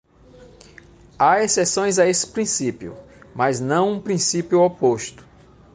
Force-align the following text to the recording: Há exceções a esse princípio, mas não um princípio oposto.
Há 1.19 1.43
exceções 1.43 1.99
a 1.99 2.07
esse 2.07 2.25
princípio, 2.25 2.97
mas 3.35 3.59
não 3.59 3.91
um 3.91 4.01
princípio 4.01 4.59
oposto. 4.59 5.23